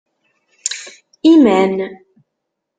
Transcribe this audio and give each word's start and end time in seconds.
Iman. 1.31 1.71